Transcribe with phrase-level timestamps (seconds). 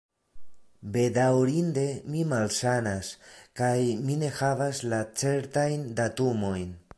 [0.93, 3.11] Bedaŭrinde mi malsanas,
[3.61, 3.75] kaj
[4.07, 6.67] mi ne havas la certajn datumojn.